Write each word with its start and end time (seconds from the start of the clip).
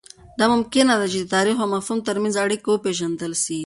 دا 0.39 0.45
ممکنه 0.53 0.93
ده 0.99 1.07
چې 1.11 1.17
د 1.21 1.25
تاریخ 1.35 1.57
او 1.61 1.67
مفهوم 1.75 1.99
ترمنځ 2.07 2.33
اړیکه 2.43 2.67
وپېژندل 2.69 3.33
سي. 3.43 3.59